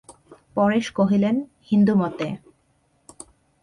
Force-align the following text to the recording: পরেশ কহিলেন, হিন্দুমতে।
পরেশ 0.55 0.85
কহিলেন, 0.91 1.35
হিন্দুমতে। 1.69 2.27